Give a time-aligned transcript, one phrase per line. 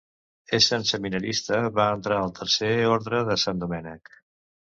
[0.57, 4.13] Essent seminarista va entrar al Tercer Orde de Sant Domènec.